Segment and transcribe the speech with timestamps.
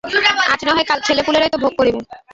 [0.53, 1.99] আজ না হয় কাল ছেলেপুলেরাই তো ভোগ করিবে।